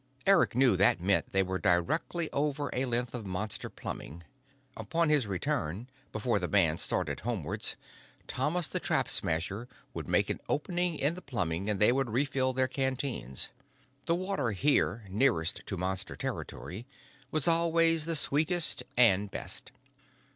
Eric 0.25 0.55
knew 0.55 0.75
that 0.77 0.99
meant 0.99 1.31
they 1.31 1.43
were 1.43 1.59
directly 1.59 2.27
over 2.31 2.71
a 2.73 2.85
length 2.85 3.13
of 3.13 3.23
Monster 3.23 3.69
plumbing: 3.69 4.23
upon 4.75 5.09
his 5.09 5.27
return, 5.27 5.87
before 6.11 6.39
the 6.39 6.47
band 6.47 6.79
started 6.79 7.19
homewards, 7.19 7.75
Thomas 8.25 8.67
the 8.67 8.79
Trap 8.79 9.07
Smasher 9.09 9.67
would 9.93 10.07
make 10.07 10.31
an 10.31 10.39
opening 10.49 10.97
in 10.97 11.13
the 11.13 11.21
plumbing 11.21 11.69
and 11.69 11.79
they 11.79 11.91
would 11.91 12.09
refill 12.09 12.51
their 12.51 12.67
canteens. 12.67 13.49
The 14.07 14.15
water 14.15 14.53
here, 14.53 15.05
nearest 15.07 15.61
to 15.67 15.77
Monster 15.77 16.15
territory, 16.15 16.87
was 17.29 17.47
always 17.47 18.05
the 18.05 18.15
sweetest 18.15 18.81
and 18.97 19.29
best. 19.29 19.71